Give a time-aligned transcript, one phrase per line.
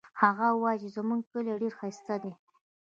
[0.21, 2.31] هغه وایي چې زموږ کلی ډېر ښایسته ده